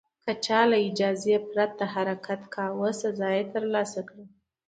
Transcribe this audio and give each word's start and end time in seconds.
که 0.23 0.31
څوک 0.45 0.65
له 0.71 0.77
اجازې 0.87 1.35
پرته 1.49 1.83
حرکت 1.93 2.41
کاوه، 2.55 2.89
سزا 3.01 3.29
یې 3.37 3.43
ترلاسه 3.53 4.01
کړه. 4.09 4.23